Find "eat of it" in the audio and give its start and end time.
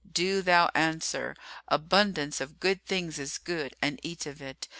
4.01-4.67